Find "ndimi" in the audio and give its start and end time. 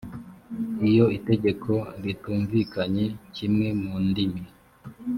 4.07-4.43